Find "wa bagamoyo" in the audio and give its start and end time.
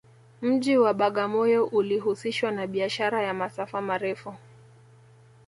0.77-1.65